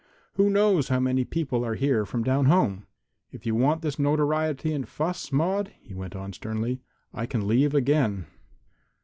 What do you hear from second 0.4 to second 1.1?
knows how